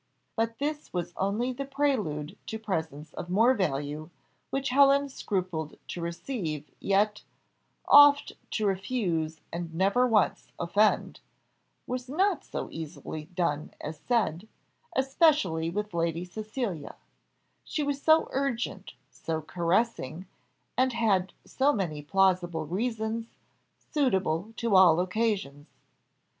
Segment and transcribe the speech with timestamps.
[0.35, 4.09] But this was only the prelude to presents of more value,
[4.49, 7.21] which Helen scrupled to receive; yet
[7.87, 11.19] "Oft to refuse and never once offend"
[11.85, 14.47] was not so easily done as said,
[14.95, 16.95] especially with Lady Cecilia;
[17.63, 20.25] she was so urgent, so caressing,
[20.75, 23.35] and had so many plausible reasons,
[23.77, 25.67] suitable to all occasions.